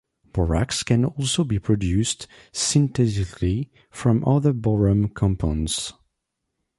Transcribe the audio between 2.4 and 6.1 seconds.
synthetically from other boron compounds.